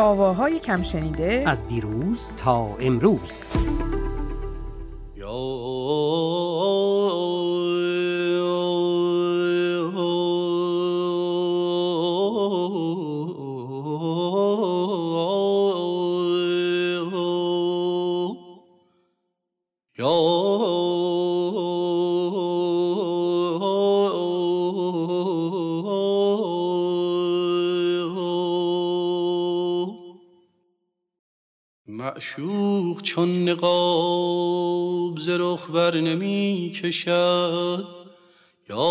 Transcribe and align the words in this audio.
آواهای 0.00 0.58
کم 0.58 0.82
شنیده 0.82 1.44
از 1.46 1.66
دیروز 1.66 2.30
تا 2.36 2.76
امروز. 2.80 3.44
معشوق 5.16 6.19
نمی 36.20 36.70
کشد 36.70 37.84
یا 38.68 38.84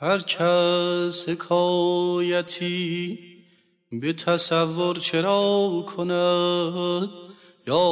هر 0.00 0.18
کس 0.18 1.28
حکایتی 1.28 3.18
به 3.92 4.12
تصور 4.12 4.96
چرا 4.96 5.84
کند؟ 5.96 7.10
یا 7.66 7.90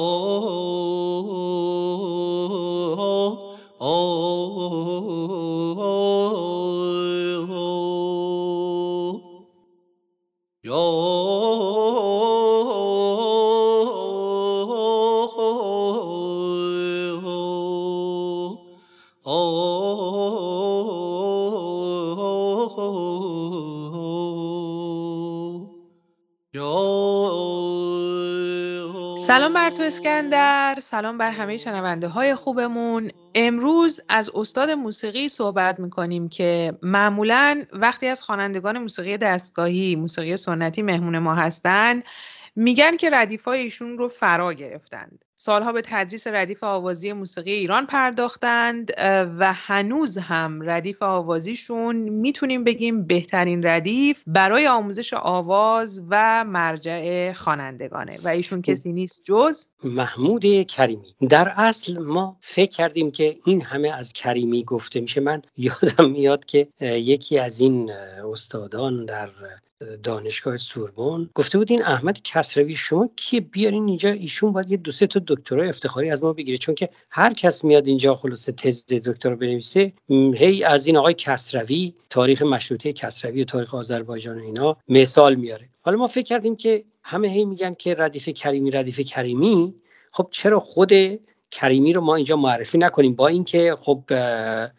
سلام 29.28 29.54
بر 29.54 29.70
تو 29.70 29.82
اسکندر. 29.82 30.78
سلام 30.80 31.18
بر 31.18 31.30
همه 31.30 31.56
شنونده 31.56 32.08
های 32.08 32.34
خوبمون. 32.34 33.10
امروز 33.40 34.00
از 34.08 34.30
استاد 34.34 34.70
موسیقی 34.70 35.28
صحبت 35.28 35.80
می‌کنیم 35.80 36.28
که 36.28 36.78
معمولا 36.82 37.64
وقتی 37.72 38.06
از 38.06 38.22
خوانندگان 38.22 38.78
موسیقی 38.78 39.16
دستگاهی 39.16 39.96
موسیقی 39.96 40.36
سنتی 40.36 40.82
مهمون 40.82 41.18
ما 41.18 41.34
هستن 41.34 42.02
میگن 42.56 42.96
که 42.96 43.10
ردیفای 43.10 43.60
ایشون 43.60 43.98
رو 43.98 44.08
فرا 44.08 44.52
گرفتند. 44.52 45.24
سالها 45.40 45.72
به 45.72 45.82
تدریس 45.84 46.26
ردیف 46.26 46.64
آوازی 46.64 47.12
موسیقی 47.12 47.52
ایران 47.52 47.86
پرداختند 47.86 48.92
و 49.38 49.52
هنوز 49.52 50.18
هم 50.18 50.70
ردیف 50.70 51.02
آوازیشون 51.02 51.96
می‌تونیم 51.96 52.64
بگیم 52.64 53.06
بهترین 53.06 53.66
ردیف 53.66 54.22
برای 54.26 54.66
آموزش 54.66 55.14
آواز 55.14 56.02
و 56.10 56.44
مرجع 56.44 57.32
خوانندگانه 57.32 58.18
و 58.22 58.28
ایشون 58.28 58.62
کسی 58.62 58.92
نیست 58.92 59.22
جز 59.24 59.66
محمود 59.84 60.62
کریمی. 60.62 61.14
در 61.28 61.52
اصل 61.56 61.98
ما 61.98 62.36
فکر 62.40 62.70
کردیم 62.70 63.10
که 63.10 63.36
این 63.46 63.62
همه 63.62 63.92
از 63.94 64.12
کریمی 64.12 64.64
گفته 64.64 65.00
میشه. 65.00 65.20
من 65.20 65.42
یادم 65.56 66.10
میاد 66.10 66.44
که 66.44 66.68
یکی 66.80 67.38
از 67.38 67.60
این 67.60 67.90
استادان 68.32 69.06
در 69.06 69.30
دانشگاه 70.02 70.56
سوربن 70.56 71.30
گفته 71.34 71.58
بود 71.58 71.70
این 71.70 71.82
احمد 71.82 72.22
کسروی 72.22 72.74
شما 72.74 73.10
کیه 73.16 73.40
بیارین 73.40 73.88
اینجا 73.88 74.10
ایشون 74.10 74.52
باید 74.52 74.70
یه 74.70 74.76
دو 74.76 74.90
سه 74.90 75.06
تا 75.06 75.20
دکترای 75.28 75.68
افتخاری 75.68 76.10
از 76.10 76.22
ما 76.22 76.32
بگیره. 76.32 76.58
چون 76.58 76.74
که 76.74 76.88
هر 77.10 77.34
کس 77.34 77.64
میاد 77.64 77.86
اینجا 77.86 78.14
خلاصه 78.14 78.52
تز 78.52 78.86
دکترا 78.86 79.36
بنویسه 79.36 79.92
هی 80.34 80.64
از 80.64 80.86
این 80.86 80.96
آقای 80.96 81.14
کسروی 81.14 81.94
تاریخ 82.10 82.42
مشروطه 82.42 82.92
کسروی 82.92 83.42
و 83.42 83.44
تاریخ 83.44 83.74
آذربایجان 83.74 84.38
و 84.38 84.42
اینا 84.42 84.76
مثال 84.88 85.34
میاره. 85.34 85.68
حالا 85.80 85.96
ما 85.96 86.06
فکر 86.06 86.24
کردیم 86.24 86.56
که 86.56 86.84
همه 87.02 87.28
هی 87.28 87.44
میگن 87.44 87.74
که 87.74 87.94
ردیف 87.94 88.28
کریمی 88.28 88.70
ردیف 88.70 89.00
کریمی 89.00 89.74
خب 90.10 90.28
چرا 90.30 90.60
خود 90.60 90.92
کریمی 91.50 91.92
رو 91.92 92.00
ما 92.00 92.14
اینجا 92.14 92.36
معرفی 92.36 92.78
نکنیم. 92.78 93.14
با 93.14 93.28
اینکه 93.28 93.76
خب 93.80 94.04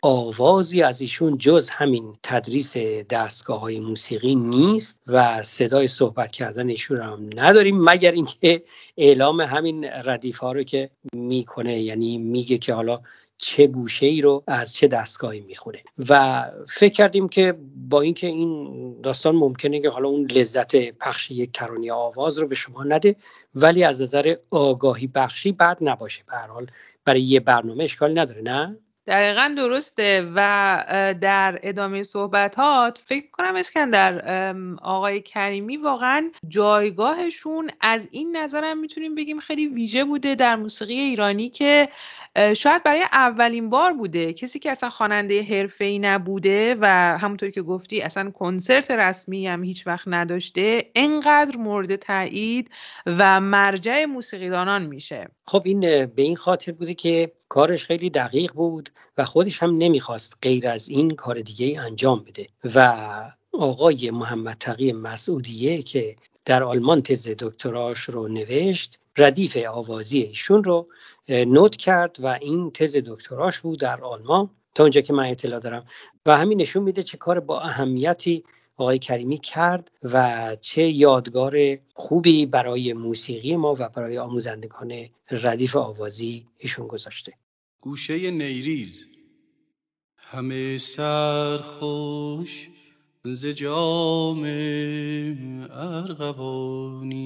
آوازی 0.02 0.82
از 0.82 1.02
ایشون 1.02 1.38
جز 1.38 1.70
همین 1.70 2.18
تدریس 2.24 2.78
دستگاه 3.10 3.60
های 3.60 3.80
موسیقی 3.80 4.36
نیست 4.36 5.02
و 5.08 5.44
صدای 5.44 5.88
صحبت 5.88 6.32
کردن 6.32 6.70
ایشون 6.70 7.02
هم 7.02 7.30
نداریم 7.36 7.84
مگر 7.84 8.12
اینکه 8.12 8.64
اعلام 8.98 9.42
همین 9.42 9.86
ردیف 9.86 10.38
ها 10.38 10.52
رو 10.52 10.64
که 10.64 10.90
می‌کنه 11.14 11.80
یعنی 11.80 12.18
میگه 12.18 12.58
که 12.58 12.74
حالا 12.74 13.02
چه 13.42 13.68
گوشه 13.68 14.06
ای 14.06 14.22
رو 14.22 14.44
از 14.48 14.74
چه 14.74 14.88
دستگاهی 14.88 15.40
می‌خونه 15.40 15.84
و 16.10 16.44
فکر 16.70 16.94
کردیم 16.94 17.30
که 17.30 17.56
با 17.90 18.02
اینکه 18.02 18.28
این 18.28 19.02
داستان 19.02 19.36
ممکنه 19.36 19.80
که 19.80 19.90
حالا 19.90 20.10
اون 20.10 20.28
لذت 20.32 20.76
پخش 20.76 21.32
یک 21.32 21.52
ترانه 21.52 21.92
آواز 21.92 22.38
رو 22.38 22.48
به 22.48 22.56
شما 22.56 22.84
نده 22.84 23.16
ولی 23.56 23.84
از 23.84 24.02
نظر 24.02 24.36
آگاهی 24.52 25.08
بخشی 25.08 25.52
بد 25.52 25.78
نباشه. 25.82 26.24
به 26.28 26.38
حال 26.38 26.68
برای 27.06 27.22
یه 27.22 27.40
برنامه 27.40 27.84
اشکالی 27.84 28.14
نداره 28.14 28.42
نه؟ 28.42 28.78
دقیقا 29.08 29.54
درسته. 29.58 30.32
و 30.36 31.14
در 31.22 31.60
ادامه 31.64 32.04
صحبتات 32.04 33.02
فکر 33.06 33.26
کنم 33.32 33.56
اسکندر 33.56 34.54
آقای 34.82 35.22
کریمی 35.22 35.78
واقعا 35.78 36.32
جایگاهشون 36.48 37.72
از 37.82 38.10
این 38.12 38.38
نظرم 38.38 38.78
می‌تونیم 38.78 39.16
بگیم 39.16 39.40
خیلی 39.40 39.68
ویژه 39.68 40.04
بوده 40.04 40.36
در 40.36 40.56
موسیقی 40.56 41.00
ایرانی 41.00 41.50
که 41.50 41.90
شاید 42.58 42.84
برای 42.84 43.04
اولین 43.12 43.70
بار 43.70 43.94
بوده. 43.94 44.34
کسی 44.34 44.60
که 44.60 44.72
اصلا 44.72 44.90
خواننده 44.90 45.44
حرفه‌ای 45.44 46.00
نبوده 46.00 46.76
و 46.80 46.86
همونطوری 47.22 47.52
که 47.52 47.62
گفتی 47.62 48.02
اصلا 48.02 48.32
کنسرت 48.32 48.92
رسمی 48.92 49.48
هم 49.48 49.64
هیچ 49.64 49.88
وقت 49.88 50.08
نداشته 50.08 50.92
انقدر 50.96 51.58
مورد 51.58 51.96
تایید 51.96 52.72
و 53.06 53.40
مرجع 53.40 54.06
موسیقیدانان 54.06 54.86
میشه. 54.86 55.28
خب 55.46 55.62
این 55.66 55.80
به 56.06 56.22
این 56.22 56.36
خاطر 56.36 56.72
بوده 56.72 56.94
که 56.94 57.32
کارش 57.50 57.86
خیلی 57.86 58.10
دقیق 58.10 58.54
بود 58.54 58.90
و 59.18 59.26
خودش 59.26 59.64
هم 59.64 59.78
نمی‌خواست 59.78 60.38
غیر 60.42 60.68
از 60.68 60.90
این 60.90 61.16
کار 61.16 61.40
دیگه 61.40 61.82
انجام 61.82 62.24
بده. 62.24 62.46
و 62.76 63.32
آقای 63.52 64.12
محمد 64.12 64.58
تقی 64.60 64.92
مسعودیه 64.92 65.82
که 65.82 66.16
در 66.46 66.64
آلمان 66.64 67.02
تز 67.02 67.28
دکتراش 67.40 68.00
رو 68.00 68.28
نوشت 68.28 69.00
ردیف 69.18 69.58
آوازی 69.58 70.20
ایشون 70.20 70.64
رو 70.64 70.88
نوت 71.30 71.76
کرد 71.76 72.18
و 72.20 72.28
این 72.42 72.72
تز 72.72 72.98
دکتراش 73.06 73.60
بود 73.60 73.80
در 73.80 74.02
آلمان. 74.02 74.50
تا 74.76 74.84
اونجا 74.84 75.02
که 75.02 75.14
من 75.14 75.26
اطلاع 75.26 75.60
دارم. 75.60 75.86
و 76.26 76.38
همین 76.38 76.62
نشون 76.62 76.84
میده 76.84 77.04
چه 77.04 77.18
کار 77.18 77.40
با 77.40 77.62
اهمیتی 77.62 78.44
آقای 78.80 79.00
کریمی 79.00 79.38
کرد 79.38 79.92
و 80.04 80.58
چه 80.62 80.82
یادگار 80.82 81.78
خوبی 81.94 82.46
برای 82.46 82.94
موسیقی 82.94 83.56
ما 83.56 83.76
و 83.80 83.90
برای 83.90 84.18
آموزندگان 84.18 84.94
ردیف 85.32 85.76
آوازی 85.76 86.46
ایشون 86.58 86.88
گذاشته. 86.88 87.34
گوشه 87.82 88.32
نیریز. 88.32 89.06
همه 90.18 90.78
سرخوش 90.78 92.70
ز 93.26 93.46
جام 93.46 94.44
ارغوانی. 95.72 97.20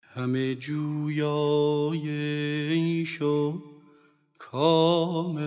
همه 0.00 0.54
جویای 0.54 2.04
شو 3.04 3.62
کامرانی. 4.38 5.40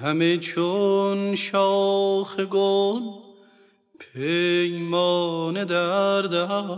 همه 0.00 0.38
چون 0.38 1.34
شاخ 1.34 2.40
گل 2.40 3.02
پیمان 3.98 5.64
درد 5.64 6.34
است 6.34 6.68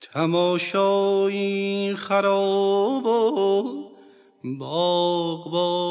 تماشایی 0.00 1.94
خراب 1.94 3.06
و 3.06 3.88
باغبان 4.58 5.88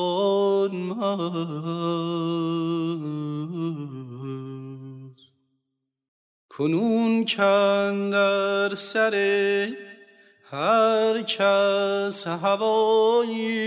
کنون 6.49 7.25
کندر 7.25 8.75
سر 8.75 9.86
هر 10.51 11.21
کس 11.21 12.27
هوایی 12.27 13.57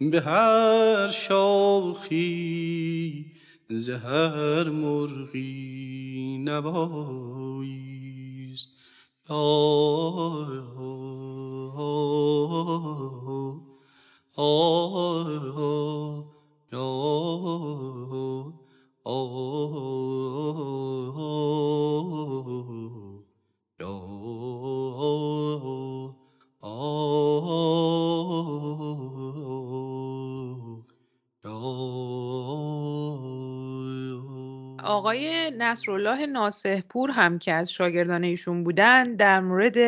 به 0.00 0.20
هر 0.20 1.08
شاخی 1.08 2.20
زهر 3.70 4.68
مرغی 4.70 6.38
نباییست 6.44 7.88
آقای 9.28 10.60
نصرالله 35.58 36.26
ناسهپور 36.26 37.10
هم 37.10 37.38
که 37.38 37.52
از 37.52 37.72
شاگردان 37.72 38.24
ایشون 38.24 38.64
بودن 38.64 39.16
در 39.16 39.40
مورد 39.40 39.78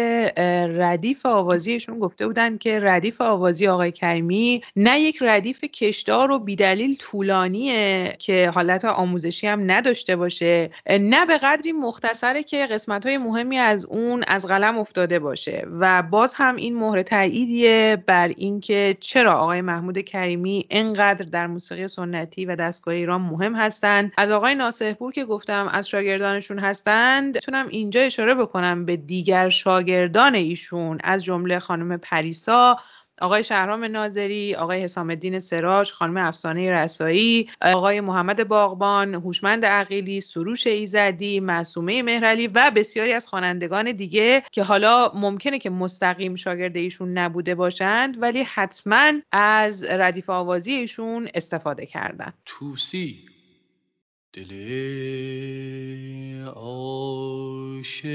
ردیف 0.83 1.27
آوازی 1.27 1.73
ایشون 1.73 1.99
گفته 1.99 2.27
بودن 2.27 2.59
که 2.59 2.81
ردیف 2.81 3.21
آوازی 3.21 3.67
آقای 3.67 3.93
کریمی 3.93 4.63
نه 4.77 5.01
یک 5.01 5.19
ردیف 5.21 5.65
کشدار 5.65 6.31
و 6.31 6.39
بیدلیل 6.39 6.97
طولانیه 6.97 8.17
که 8.19 8.51
حالت 8.55 8.85
آموزشی 8.85 9.47
هم 9.47 9.71
نداشته 9.71 10.17
باشه 10.17 10.71
نه 10.91 11.27
به 11.27 11.39
قدری 11.39 11.73
مختصره 11.73 12.43
که 12.43 12.67
قسمت 12.67 13.07
های 13.07 13.19
مهمی 13.19 13.59
از 13.59 13.85
اون 13.85 14.25
از 14.29 14.47
قلم 14.47 14.79
افتاده 14.79 15.19
باشه. 15.19 15.67
و 15.81 16.03
باز 16.03 16.35
هم 16.35 16.57
این 16.57 16.77
مهر 16.77 17.03
تاییدیه 17.03 18.03
بر 18.07 18.29
اینکه 18.37 18.97
چرا 19.01 19.33
آقای 19.33 19.61
محمود 19.61 19.99
کریمی 19.99 20.67
انقدر 20.71 21.25
در 21.25 21.47
موسیقی 21.47 21.89
سنتی 21.89 22.47
و 22.47 22.57
دستگاه 22.57 22.95
ایران 22.95 23.21
مهم 23.21 23.55
هستند 23.55 24.13
از 24.17 24.31
آقای 24.31 24.55
ناسهپور 24.55 25.13
که 25.13 25.25
گفتم 25.53 25.69
از 25.69 25.89
شاگردانشون 25.89 26.59
هستند 26.59 27.39
تونم 27.39 27.69
اینجا 27.69 28.01
اشاره 28.01 28.35
بکنم 28.35 28.85
به 28.85 28.97
دیگر 28.97 29.49
شاگردان 29.49 30.35
ایشون 30.35 30.99
از 31.05 31.25
جمله 31.25 31.59
خانم 31.59 31.97
پریسا 31.97 32.77
آقای 33.21 33.45
شهرام 33.45 33.85
ناظری، 33.85 34.55
آقای 34.55 34.83
حسام 34.83 35.11
الدین 35.11 35.41
سراج، 35.41 35.93
خانم 35.93 36.17
افسانه 36.17 36.73
رسایی، 36.73 37.51
آقای 37.63 38.01
محمد 38.01 38.49
باغبان، 38.49 39.15
هوشمند 39.15 39.65
عقیلی، 39.65 40.21
سروش 40.21 40.67
ایزدی، 40.67 41.41
معصومه 41.41 42.03
مهرعلی 42.03 42.47
و 42.47 42.73
بسیاری 42.77 43.13
از 43.13 43.27
خوانندگان 43.27 43.93
دیگه 43.93 44.43
که 44.53 44.63
حالا 44.63 45.13
ممکنه 45.15 45.59
که 45.59 45.71
مستقیم 45.71 46.35
شاگرد 46.35 46.77
ایشون 46.77 47.19
نبوده 47.19 47.55
باشند 47.55 48.23
ولی 48.23 48.43
حتما 48.43 49.13
از 49.33 49.85
ردیف 49.85 50.31
آوازی 50.31 50.73
ایشون 50.73 51.29
استفاده 51.35 51.87
کردن. 51.87 52.33
توسی 52.45 53.32
دل 54.33 54.53
عاشق 56.45 58.09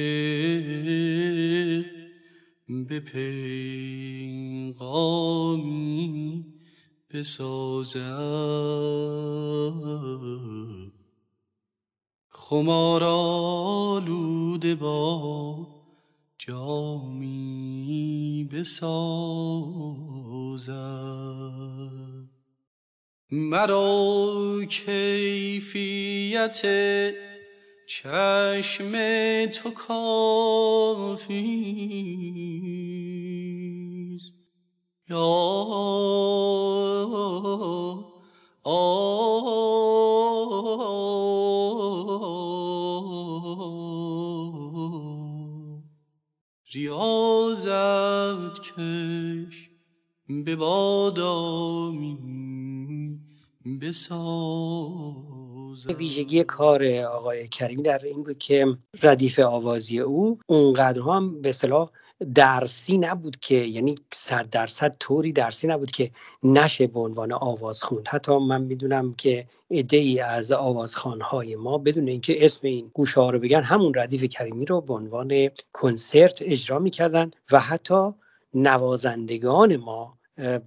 به 2.68 3.00
پیغامی 3.00 3.26
بسازد 7.14 7.98
خمار 12.30 13.04
آلوده 13.04 14.76
با 14.76 15.68
جامی 16.38 17.38
بسازد 18.52 20.18
مرا 23.32 24.66
کیفیت 24.70 26.62
چشم 27.88 28.92
تو 29.46 29.72
کافیست 29.72 31.38
یا 35.10 35.68
ریاضت 46.74 48.60
کش 48.62 49.70
به 50.46 50.56
بادامی. 50.56 52.37
ویژگی 55.98 56.44
کار 56.44 56.86
آقای 56.86 57.48
کریمی 57.48 57.84
در 57.84 58.06
این 58.06 58.24
بود 58.24 58.38
که 58.38 58.66
ردیف 59.04 59.40
آوازی 59.40 60.00
او 60.00 60.40
اونقدر 60.48 61.02
هم 61.02 61.42
به 61.42 61.52
صلاح 61.52 61.90
درسی 62.36 62.98
نبود 62.98 63.40
که 63.40 63.56
یعنی 63.56 63.96
صد 64.14 64.50
درصد 64.50 64.96
طوری 65.00 65.32
درسی 65.32 65.68
نبود 65.68 65.92
که 65.92 66.12
نشه 66.44 66.88
به 66.88 67.00
عنوان 67.00 67.32
آواز 67.32 67.84
خوند. 67.84 68.08
حتی 68.08 68.38
من 68.38 68.62
می‌دونم 68.62 69.14
که 69.14 69.48
عده 69.72 69.98
ای 69.98 70.20
از 70.20 70.52
آوازخانهای 70.52 71.56
ما 71.56 71.78
بدون 71.78 72.08
اینکه 72.08 72.46
اسم 72.46 72.68
این 72.68 72.92
گوشه 72.94 73.22
ها 73.22 73.30
رو 73.30 73.40
بگن 73.40 73.62
همون 73.64 73.94
ردیف 73.96 74.24
کریمی 74.24 74.66
رو 74.66 74.82
به 74.82 74.94
عنوان 74.94 75.50
کنسرت 75.74 76.42
اجرا 76.42 76.80
می‌کردن 76.80 77.32
و 77.52 77.60
حتی 77.60 78.12
نوازندگان 78.54 79.78
ما 79.78 80.18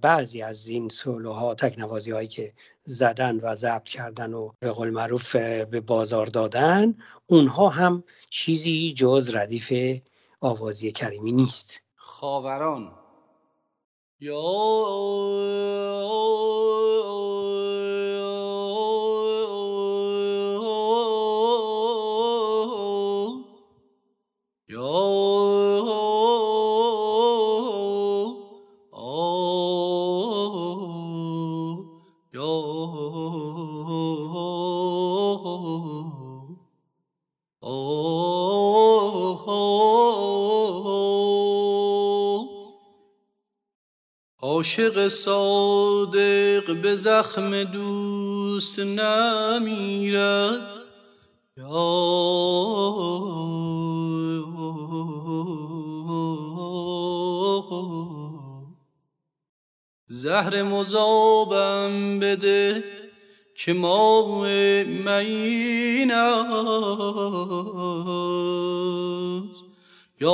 بعضی 0.01 0.41
از 0.41 0.67
این 0.67 0.89
سولوها 0.89 1.55
تکنوازی 1.55 2.11
هایی 2.11 2.27
که 2.27 2.53
زدن 2.83 3.39
و 3.39 3.55
ضبط 3.55 3.83
کردن 3.83 4.33
و 4.33 4.51
به 4.59 4.71
قول 4.71 4.89
معروف 4.89 5.35
به 5.35 5.81
بازار 5.81 6.27
دادن 6.27 6.97
اونها 7.27 7.69
هم 7.69 8.03
چیزی 8.29 8.93
جز 8.93 9.35
ردیف 9.35 10.01
آوازی 10.41 10.91
کریمی 10.91 11.31
نیست. 11.31 11.79
خاوران. 11.95 12.91
یا 14.19 14.41
عاشق 44.61 45.07
صادق 45.07 46.81
به 46.81 46.95
زخم 46.95 47.63
دوست 47.63 48.79
نمیرد. 48.79 50.61
زهر 60.07 60.63
مذابم 60.63 62.19
بده 62.19 62.83
که 63.55 63.73
ما 63.73 64.41
مین 64.83 66.11
یا 66.11 66.51
یا 70.21 70.31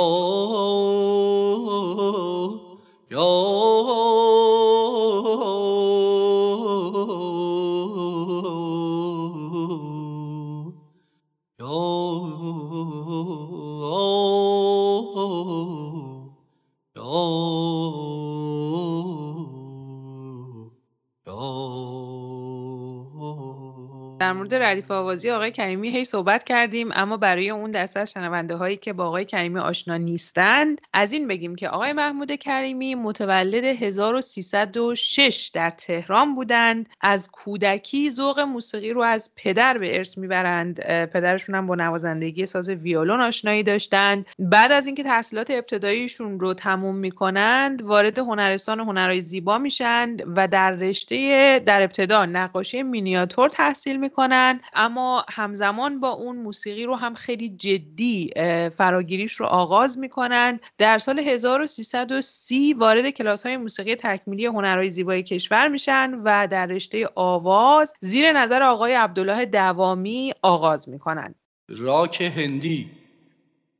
در 24.28 24.34
مورد 24.34 24.54
ردیف 24.54 24.90
آوازی 24.90 25.30
آقای 25.30 25.52
کریمی 25.52 25.90
هی 25.90 26.04
صحبت 26.04 26.44
کردیم 26.44 26.88
اما 26.92 27.16
برای 27.16 27.50
اون 27.50 27.70
دسته 27.70 28.00
از 28.00 28.10
شنونده 28.10 28.56
هایی 28.56 28.76
که 28.76 28.92
با 28.92 29.06
آقای 29.06 29.24
کریمی 29.24 29.58
آشنا 29.58 29.96
نیستند 29.96 30.80
از 30.92 31.12
این 31.12 31.28
بگیم 31.28 31.56
که 31.56 31.68
آقای 31.68 31.92
محمود 31.92 32.32
کریمی 32.32 32.94
متولد 32.94 33.64
1306 33.64 35.50
در 35.54 35.70
تهران 35.70 36.34
بودند. 36.34 36.88
از 37.00 37.28
کودکی 37.30 38.10
ذوق 38.10 38.40
موسیقی 38.40 38.90
رو 38.90 39.02
از 39.02 39.30
پدر 39.36 39.78
به 39.78 39.96
ارث 39.96 40.18
می‌برند. 40.18 40.80
پدرشون 41.06 41.54
هم 41.54 41.66
با 41.66 41.74
نوازندگی 41.74 42.46
ساز 42.46 42.70
ویولون 42.70 43.20
آشنایی 43.20 43.62
داشتند. 43.62 44.26
بعد 44.38 44.72
از 44.72 44.86
اینکه 44.86 45.02
تحصیلات 45.02 45.50
ابتداییشون 45.50 46.40
رو 46.40 46.54
تموم 46.54 46.96
می‌کنند 46.96 47.82
وارد 47.82 48.18
هنرستان 48.18 48.80
هنرهای 48.80 49.20
زیبا 49.20 49.58
میشند 49.58 50.22
و 50.36 50.48
در 50.48 50.72
رشته 50.72 51.58
در 51.66 51.82
ابتدا 51.82 52.26
نقاشی 52.26 52.82
مینیاتور 52.82 53.48
تحصیل 53.48 53.96
می‌کنن 54.18 54.60
اما 54.74 55.24
همزمان 55.28 56.00
با 56.00 56.10
اون 56.10 56.36
موسیقی 56.36 56.84
رو 56.84 56.94
هم 56.96 57.14
خیلی 57.14 57.48
جدی 57.48 58.30
فراگیریش 58.76 59.32
رو 59.32 59.46
آغاز 59.46 59.98
می‌کنن. 59.98 60.60
در 60.78 60.98
سال 60.98 61.18
1330 61.18 62.74
وارد 62.74 63.10
کلاس 63.10 63.46
های 63.46 63.56
موسیقی 63.56 63.94
تکمیلی 63.94 64.46
هنرهای 64.46 64.90
زیبای 64.90 65.22
کشور 65.22 65.68
میشن 65.68 66.14
و 66.24 66.48
در 66.50 66.66
رشته 66.66 67.08
آواز 67.14 67.94
زیر 68.00 68.32
نظر 68.32 68.62
آقای 68.62 68.94
عبدالله 68.94 69.44
دوامی 69.46 70.32
آغاز 70.42 70.88
می‌کنن. 70.88 71.34
راک 71.68 72.20
هندی. 72.36 72.90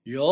یا 0.06 0.24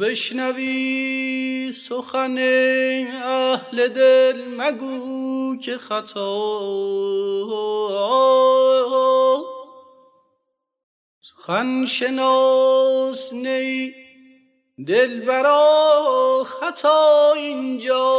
بشنوی 0.00 1.29
سخن 1.72 2.38
اهل 3.24 3.88
دل 3.88 4.44
مگو 4.56 5.56
که 5.56 5.78
خطا. 5.78 6.60
سخن 11.20 11.86
شناس 11.86 13.32
نی 13.32 13.94
دل 14.86 15.20
برا 15.20 16.44
خطا 16.46 17.32
اینجا. 17.36 18.10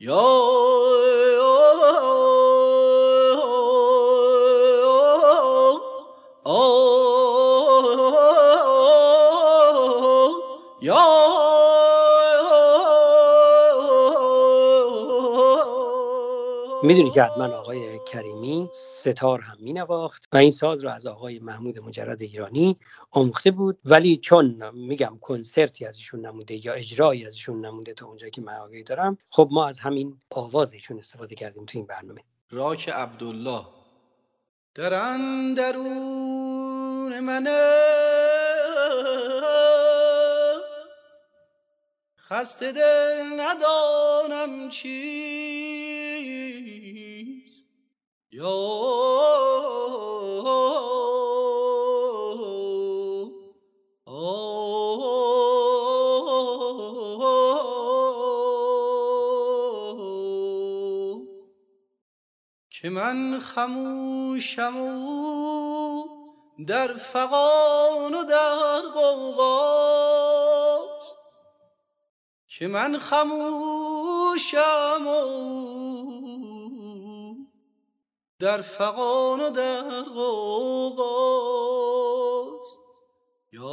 یا 0.00 0.65
می‌دونی 16.86 17.10
که 17.10 17.22
حتما 17.22 17.46
آقای 17.46 17.98
کریمی 18.12 18.68
ستار 18.72 19.40
هم 19.40 19.56
مینواخت 19.60 20.28
و 20.32 20.36
این 20.36 20.50
ساز 20.50 20.84
رو 20.84 20.90
از 20.90 21.06
آقای 21.06 21.38
محمود 21.38 21.78
مجرد 21.78 22.22
ایرانی 22.22 22.76
آموخته 23.10 23.50
بود. 23.50 23.78
ولی 23.84 24.16
چون 24.16 24.70
میگم 24.74 25.18
کنسرتی 25.20 25.86
از 25.86 25.96
ایشون 25.96 26.26
نموده 26.26 26.66
یا 26.66 26.72
اجرایی 26.72 27.26
از 27.26 27.34
ایشون 27.34 27.64
نموده 27.64 27.94
تا 27.94 28.06
اونجا 28.06 28.28
که 28.28 28.40
من 28.40 28.54
آگهی 28.54 28.82
دارم 28.82 29.18
خب 29.30 29.48
ما 29.52 29.66
از 29.66 29.80
همین 29.80 30.18
آواز 30.30 30.72
ایشون 30.72 30.98
استفاده 30.98 31.34
کردیم 31.34 31.64
تو 31.64 31.78
این 31.78 31.86
برنامه. 31.86 32.20
راک 32.50 32.88
عبدالله. 32.88 33.62
در 34.74 34.90
درون 35.54 37.20
من 37.20 37.46
خسته 42.28 42.72
دل 42.72 43.40
ندانم 43.40 44.68
یا 44.68 45.85
که 48.36 48.42
من 62.90 63.40
خموشم 63.40 64.76
و 64.76 66.04
در 66.66 66.94
فقان 66.94 68.14
و 68.14 68.24
در 68.24 68.80
قوقاست 68.94 69.46
که 72.48 72.66
من 72.66 72.98
خموشم 72.98 75.06
و 75.06 76.55
در 78.38 78.60
فقان 78.60 79.40
و 79.40 79.50
در 79.50 80.02
قوقاست 80.02 80.96
یا 83.52 83.66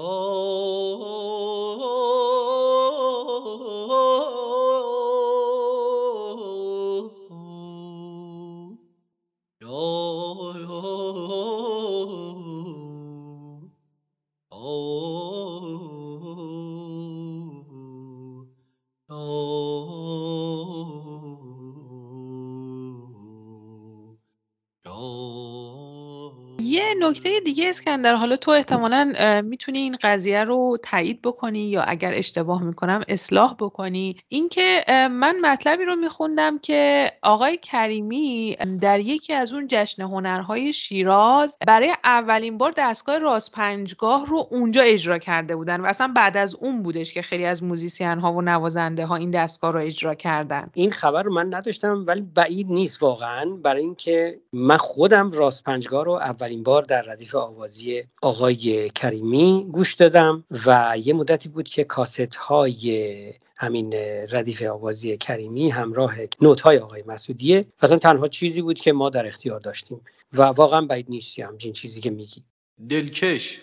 نکته 27.14 27.40
دیگه 27.40 27.70
اسکندر 27.70 28.16
حالا 28.16 28.36
تو 28.36 28.52
احتمالا 28.52 29.42
می‌تونی 29.46 29.80
این 29.80 29.98
قضیه 30.04 30.44
رو 30.44 30.78
تایید 30.84 31.22
بکنی 31.22 31.70
یا 31.70 31.82
اگر 31.82 32.14
اشتباه 32.14 32.64
می‌کنم 32.64 33.04
اصلاح 33.08 33.56
بکنی. 33.60 34.16
اینکه 34.28 34.86
من 35.12 35.36
مطلبی 35.44 35.86
رو 35.86 35.96
میخوندم 35.96 36.60
که 36.60 37.12
آقای 37.22 37.58
کریمی 37.58 38.58
در 38.82 39.00
یکی 39.00 39.34
از 39.34 39.54
اون 39.54 39.68
جشن 39.70 40.04
هنرهای 40.04 40.74
شیراز 40.74 41.58
برای 41.68 41.94
اولین 42.04 42.58
بار 42.58 42.74
دستگاه 42.78 43.18
راست 43.18 43.52
پنجگاه 43.52 44.26
رو 44.26 44.48
اونجا 44.52 44.82
اجرا 44.82 45.18
کرده 45.18 45.56
بودن 45.56 45.82
و 45.82 45.86
اصلا 45.86 46.14
بعد 46.16 46.38
از 46.38 46.56
اون 46.56 46.84
بودش 46.84 47.14
که 47.14 47.22
خیلی 47.22 47.46
از 47.46 47.64
موزیسین 47.64 48.20
ها 48.20 48.34
و 48.34 48.42
نوازنده 48.42 49.06
ها 49.06 49.16
این 49.16 49.32
دستگاه 49.32 49.72
رو 49.72 49.80
اجرا 49.80 50.16
کردن. 50.16 50.70
این 50.74 50.92
خبر 50.92 51.24
رو 51.24 51.34
من 51.34 51.54
نداشتم 51.54 52.04
ولی 52.08 52.22
بعید 52.22 52.68
نیست 52.70 53.04
واقعا. 53.04 53.46
برای 53.64 53.82
اینکه 53.82 54.40
من 54.54 54.78
خودم 54.78 55.32
راست 55.32 55.64
پنجگاه 55.64 56.06
رو 56.06 56.12
اولین 56.12 56.64
بار 56.64 56.82
در 56.82 57.03
ردیف 57.04 57.36
آوازی 57.36 58.04
آقای 58.22 58.90
کریمی 58.90 59.68
گوش 59.72 59.94
دادم 59.94 60.44
و 60.66 60.96
یه 60.98 61.14
مدتی 61.14 61.50
بود 61.50 61.68
که 61.68 61.84
کاست 61.84 62.36
های 62.36 63.34
همین 63.58 63.94
ردیف 64.32 64.62
آوازی 64.62 65.18
کریمی 65.18 65.70
همراه 65.70 66.16
نوت 66.42 66.62
های 66.62 66.78
آقای 66.78 67.04
مسعودیه 67.08 67.66
اصلا 67.82 67.98
تنها 67.98 68.28
چیزی 68.28 68.62
بود 68.62 68.80
که 68.80 68.94
ما 68.94 69.10
در 69.10 69.28
اختیار 69.28 69.60
داشتیم 69.60 70.02
و 70.34 70.44
واقعا 70.44 70.82
باید 70.82 71.10
نیستی 71.10 71.42
همچین 71.42 71.74
چیزی 71.74 72.02
که 72.02 72.10
میگی. 72.10 72.44
دلکش. 72.90 73.60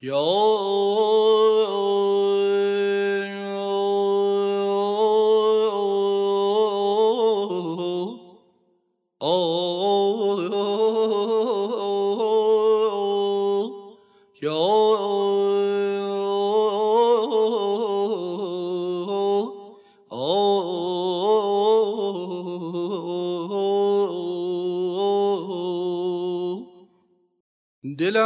یا 0.00 0.20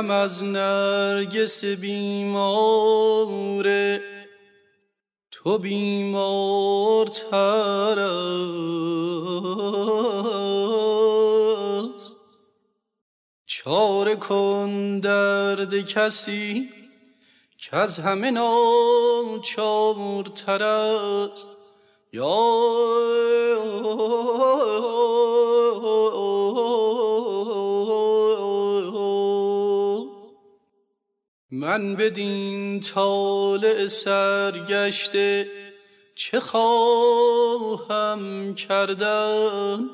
دلم 0.09 0.17
از 0.17 0.45
نرگس 0.45 1.65
بیماره 1.65 2.41
تو 5.31 5.59
بیمارتر 5.59 7.29
است. 11.99 12.17
چاره 13.47 14.17
کن 14.17 15.00
درد 15.00 15.81
کسی 15.81 16.69
که 17.59 17.77
از 17.77 17.99
همه 17.99 18.31
ناچارتر 18.31 19.43
است. 20.62 21.49
یا 22.12 22.69
من 31.59 31.97
بدین 31.97 32.81
طالع 32.81 33.88
سرگشته 33.88 35.50
چه 36.15 36.41
خواهم 36.41 38.21
کردن؟ 38.55 39.91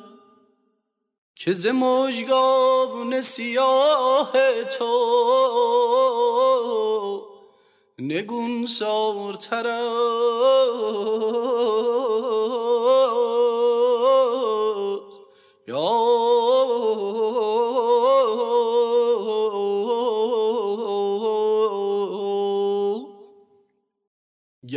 که 1.36 1.52
ز 1.52 1.66
مژگان 1.66 3.20
سیاه 3.22 4.32
تو 4.78 4.94
نگون 7.98 8.66
سارتر 8.66 9.66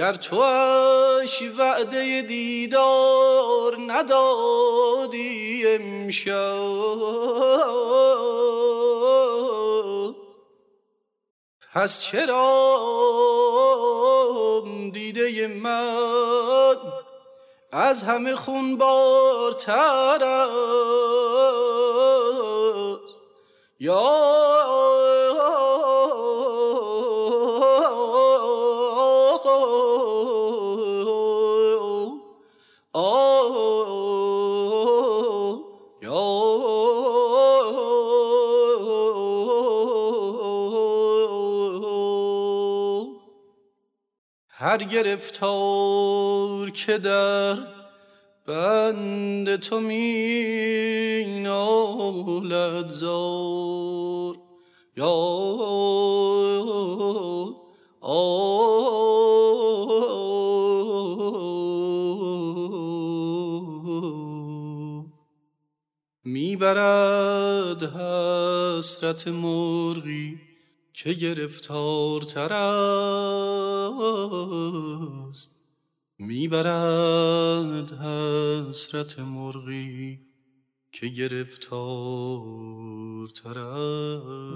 گر 0.08 0.14
توش 0.14 1.42
وعده 1.58 2.22
دیدار 2.22 3.78
ندادی 3.88 5.64
امشب. 5.68 6.58
پس 11.74 12.02
چرا 12.02 12.54
دیده 14.94 15.48
من 15.48 16.78
از 17.72 18.04
همه 18.04 18.36
خون 18.36 18.78
بارتر 18.78 20.24
است؟ 20.24 20.48
یا 23.80 24.66
هر 44.77 44.84
گرفتار 44.84 46.69
که 46.69 46.98
در 46.98 47.57
بند 48.46 49.55
تو 49.55 49.79
می 49.79 51.41
نالد 51.43 52.89
زار. 52.89 54.36
یا 54.98 55.38
می‌برد 66.25 67.84
حسرت 67.84 69.27
مرغی 69.27 70.47
که 71.00 71.13
گرفتارتر 71.13 72.54
است؟ 75.34 75.51
می‌برد 76.20 77.94
حسرت 77.94 79.20
مرغی 79.20 80.20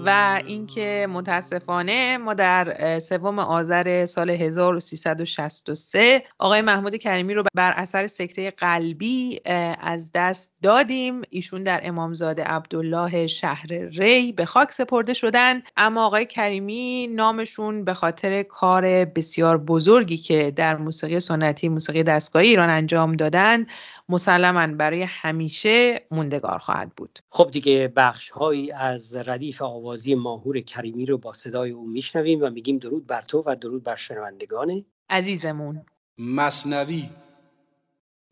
و 0.06 0.40
اینکه 0.46 1.06
متاسفانه 1.10 2.18
ما 2.18 2.34
در 2.34 2.98
سوم 2.98 3.38
آذر 3.38 4.06
سال 4.06 4.30
1363 4.30 6.22
آقای 6.38 6.60
محمود 6.60 6.96
کریمی 6.96 7.34
رو 7.34 7.44
بر 7.54 7.72
اثر 7.76 8.06
سکته 8.06 8.50
قلبی 8.50 9.40
از 9.80 10.10
دست 10.14 10.54
دادیم. 10.62 11.22
ایشون 11.30 11.62
در 11.62 11.80
امامزاده 11.84 12.44
عبدالله 12.44 13.26
شهر 13.26 13.66
ری 13.72 14.32
به 14.32 14.44
خاک 14.44 14.72
سپرده 14.72 15.14
شدن. 15.14 15.62
اما 15.76 16.06
آقای 16.06 16.26
کریمی 16.26 17.06
نامشون 17.06 17.84
به 17.84 17.94
خاطر 17.94 18.42
کار 18.42 19.04
بسیار 19.04 19.58
بزرگی 19.58 20.16
که 20.16 20.50
در 20.50 20.76
موسیقی 20.76 21.20
سنتی 21.20 21.68
موسیقی 21.68 22.02
دستگاهی 22.02 22.48
ایران 22.48 22.70
انجام 22.70 23.16
دادن 23.16 23.66
مسلما 24.12 24.66
برای 24.66 25.02
همیشه 25.02 26.06
موندگار 26.10 26.58
خواهد 26.58 26.92
بود. 26.96 27.18
خب 27.28 27.50
دیگه 27.50 27.92
بخش 27.96 28.30
هایی 28.30 28.72
از 28.72 29.16
ردیف 29.16 29.62
آوازی 29.62 30.14
ماهور 30.14 30.60
کریمی 30.60 31.06
رو 31.06 31.18
با 31.18 31.32
صدای 31.32 31.70
او 31.70 31.88
میشنویم 31.88 32.42
و 32.42 32.50
میگیم 32.50 32.78
درود 32.78 33.06
بر 33.06 33.22
تو 33.22 33.42
و 33.46 33.56
درود 33.60 33.82
بر 33.82 33.96
شنوندگان 33.96 34.84
عزیزمون. 35.10 35.84
مصنوی. 36.18 37.08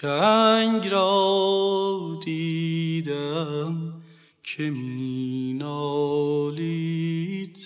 چنگ 0.00 0.88
را 0.88 2.18
دیدم 2.24 4.02
که 4.42 4.70
می 4.70 5.52
نالید 5.58 7.56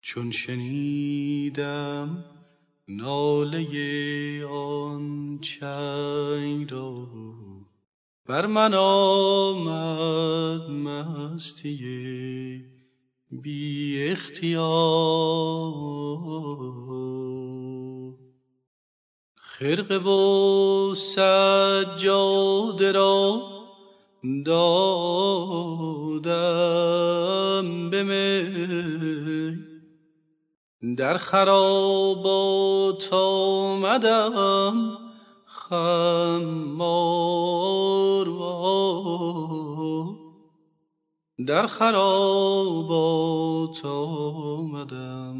چون 0.00 0.30
شنیدم 0.30 2.24
ناله 2.88 4.46
آن 4.46 5.38
چنگ 5.38 6.72
را 6.72 7.06
بر 8.26 8.46
من 8.46 8.74
آمد 8.74 10.70
مستی 10.70 12.64
بی 13.30 14.08
اختیار. 14.08 15.28
خرقه 19.58 19.98
و 19.98 20.94
سجاده 20.94 22.92
را 22.92 23.42
دادم 24.46 25.10
به 27.90 28.02
می. 28.02 29.58
در 30.96 31.18
خرابات 31.18 33.08
آمدم 33.12 34.98
خمار 35.46 37.08
در 41.46 41.66
خرابات 41.66 43.04
آمدم 43.84 45.38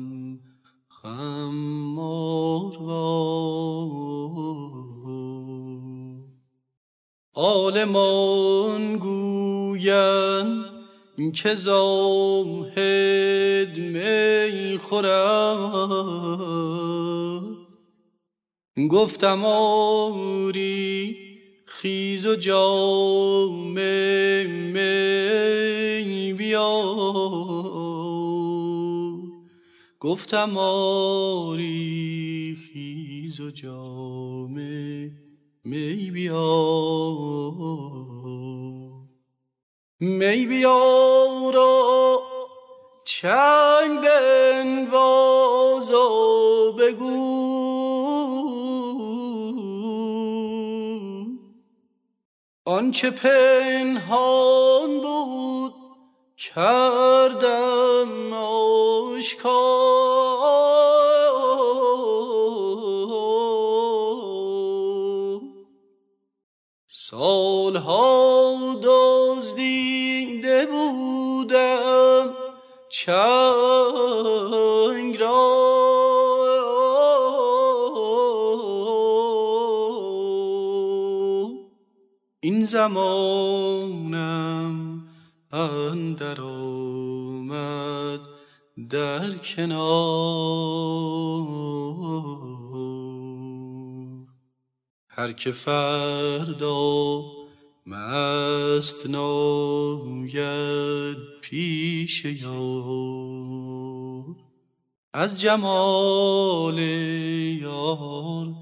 خمار 0.88 2.72
عالمان 7.38 8.96
گویند 8.96 10.64
که 11.34 11.54
زاهد 11.54 12.78
می 13.78 14.78
خورد. 14.78 15.08
گفتم 18.90 19.44
آری 19.44 21.16
خیز 21.66 22.26
و 22.26 22.36
جام 22.36 23.78
می 24.72 26.32
بیار. 26.32 27.68
گفتم 30.00 30.56
آری 30.58 31.78
خیز 32.72 33.40
و 33.40 33.50
جام 33.50 34.58
می 35.70 36.10
بیار 36.10 37.52
می 40.00 40.46
بیار 40.46 41.56
و 41.56 42.22
چنگ 43.04 44.00
بنواز 44.00 45.90
و 45.90 46.72
بگو. 46.72 47.48
آنچه 52.64 53.10
پنهان 53.10 55.00
بود 55.00 55.74
کردم 56.36 58.32
آشکار. 58.32 60.37
چنگ 73.08 73.16
را. 75.20 75.68
این 82.40 82.64
زمانم 82.64 84.28
اندر 85.52 86.40
آمد 86.40 88.20
در 88.90 89.30
کنار. 89.30 90.68
هر 95.08 95.32
که 95.32 95.52
فردا 95.52 97.22
مست 97.86 99.06
ناید 99.06 101.07
پیش 101.50 102.24
یار. 102.24 104.24
از 105.12 105.40
جمال 105.40 106.78
یار 107.58 108.54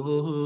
Oh 0.00 0.37